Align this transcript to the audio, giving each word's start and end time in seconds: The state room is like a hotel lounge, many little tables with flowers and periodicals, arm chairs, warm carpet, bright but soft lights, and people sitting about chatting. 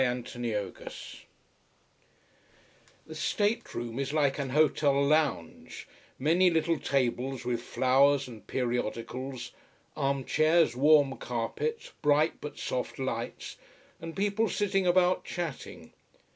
The 0.01 0.33
state 3.13 3.75
room 3.75 3.99
is 3.99 4.11
like 4.11 4.39
a 4.39 4.47
hotel 4.47 4.99
lounge, 4.99 5.87
many 6.17 6.49
little 6.49 6.79
tables 6.79 7.45
with 7.45 7.61
flowers 7.61 8.27
and 8.27 8.47
periodicals, 8.47 9.51
arm 9.95 10.25
chairs, 10.25 10.75
warm 10.75 11.17
carpet, 11.17 11.91
bright 12.01 12.41
but 12.41 12.57
soft 12.57 12.97
lights, 12.97 13.57
and 13.99 14.15
people 14.15 14.49
sitting 14.49 14.87
about 14.87 15.23
chatting. 15.23 15.93